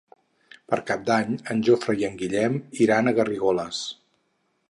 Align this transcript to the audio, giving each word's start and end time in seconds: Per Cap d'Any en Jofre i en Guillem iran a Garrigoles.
Per 0.71 0.77
Cap 0.91 1.03
d'Any 1.09 1.35
en 1.55 1.61
Jofre 1.67 1.95
i 2.01 2.07
en 2.09 2.17
Guillem 2.23 2.57
iran 2.87 3.11
a 3.11 3.15
Garrigoles. 3.19 3.83